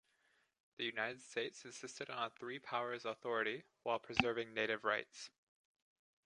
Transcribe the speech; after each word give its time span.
The 0.77 0.83
United 0.85 1.21
States 1.21 1.63
insisted 1.63 2.09
on 2.09 2.23
a 2.23 2.29
three 2.31 2.57
powers 2.57 3.05
authority 3.05 3.65
while 3.83 3.99
preserving 3.99 4.51
native 4.51 4.83
rights. 4.83 5.29